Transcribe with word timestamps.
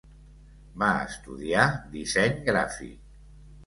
Va 0.85 0.87
estudiar 1.09 1.69
disseny 1.95 2.45
gràfic. 2.53 3.01